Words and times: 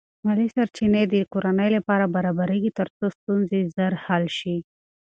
مالی 0.25 0.47
سرچینې 0.55 1.03
د 1.07 1.15
کورنۍ 1.33 1.69
لپاره 1.77 2.11
برابرېږي 2.15 2.71
ترڅو 2.79 3.05
ستونزې 3.17 3.59
ژر 3.75 3.93
حل 4.05 4.23
شي. 4.37 4.57